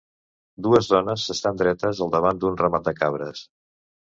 Dues 0.67 0.87
dones 0.93 1.27
s'estan 1.29 1.61
dretes 1.63 2.01
al 2.07 2.11
davant 2.17 2.41
d'un 2.45 2.59
ramat 2.63 2.89
de 2.89 2.95
cabres. 3.03 3.45